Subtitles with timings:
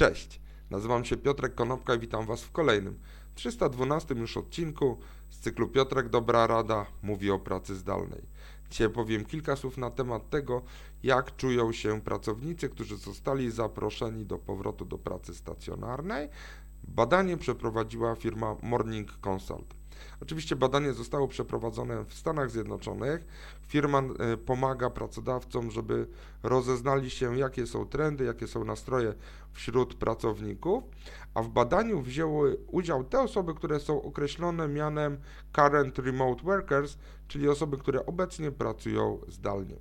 [0.00, 0.40] Cześć,
[0.70, 2.98] nazywam się Piotrek Konopka i witam Was w kolejnym,
[3.34, 4.98] 312 już odcinku
[5.30, 8.22] z cyklu Piotrek Dobra Rada mówi o pracy zdalnej.
[8.70, 10.62] Dzisiaj powiem kilka słów na temat tego,
[11.02, 16.28] jak czują się pracownicy, którzy zostali zaproszeni do powrotu do pracy stacjonarnej.
[16.84, 19.79] Badanie przeprowadziła firma Morning Consult.
[20.22, 23.26] Oczywiście badanie zostało przeprowadzone w Stanach Zjednoczonych.
[23.68, 26.06] Firma e, pomaga pracodawcom, żeby
[26.42, 29.14] rozeznali się, jakie są trendy, jakie są nastroje
[29.52, 30.84] wśród pracowników,
[31.34, 35.18] a w badaniu wzięły udział te osoby, które są określone mianem
[35.52, 36.96] Current Remote Workers,
[37.28, 39.76] czyli osoby, które obecnie pracują zdalnie.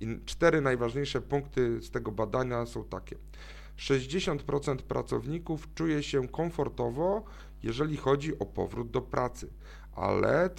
[0.00, 3.16] I cztery najważniejsze punkty z tego badania są takie.
[3.80, 7.24] 60% pracowników czuje się komfortowo,
[7.62, 9.52] jeżeli chodzi o powrót do pracy,
[9.94, 10.50] ale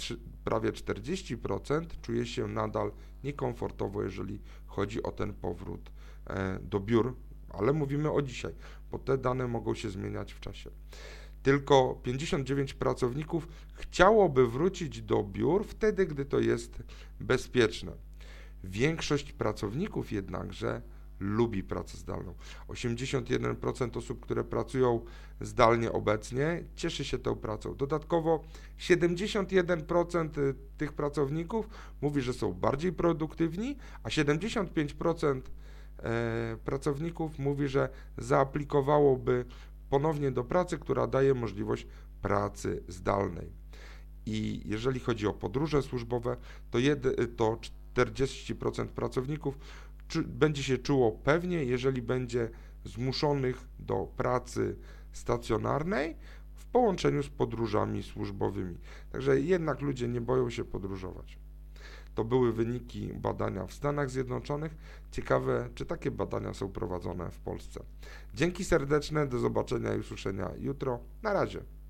[0.44, 2.92] prawie 40% czuje się nadal
[3.24, 5.90] niekomfortowo, jeżeli chodzi o ten powrót
[6.26, 7.14] e, do biur,
[7.48, 8.54] ale mówimy o dzisiaj,
[8.90, 10.70] bo te dane mogą się zmieniać w czasie.
[11.42, 16.82] Tylko 59 pracowników chciałoby wrócić do biur wtedy, gdy to jest
[17.20, 17.92] bezpieczne.
[18.64, 20.82] Większość pracowników jednakże
[21.22, 22.34] lubi pracę zdalną.
[22.68, 25.00] 81% osób, które pracują
[25.40, 27.74] zdalnie obecnie, cieszy się tą pracą.
[27.74, 28.42] Dodatkowo
[28.78, 31.68] 71% y, tych pracowników
[32.00, 35.40] mówi, że są bardziej produktywni, a 75%
[35.98, 39.44] e, pracowników mówi, że zaaplikowałoby
[39.90, 41.86] ponownie do pracy, która daje możliwość
[42.22, 43.62] pracy zdalnej.
[44.26, 46.36] I jeżeli chodzi o podróże służbowe,
[46.70, 47.58] to, jedy, to
[47.94, 49.58] 40% pracowników
[50.26, 52.50] będzie się czuło pewnie, jeżeli będzie
[52.84, 54.76] zmuszonych do pracy
[55.12, 56.16] stacjonarnej
[56.54, 58.78] w połączeniu z podróżami służbowymi.
[59.12, 61.38] Także jednak ludzie nie boją się podróżować.
[62.14, 64.76] To były wyniki badania w Stanach Zjednoczonych.
[65.10, 67.84] Ciekawe, czy takie badania są prowadzone w Polsce.
[68.34, 71.00] Dzięki serdeczne, do zobaczenia i usłyszenia jutro.
[71.22, 71.62] Na razie.